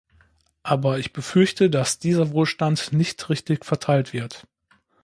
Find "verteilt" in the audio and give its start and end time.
3.63-4.13